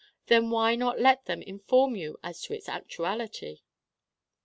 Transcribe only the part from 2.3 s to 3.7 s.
to its actuality?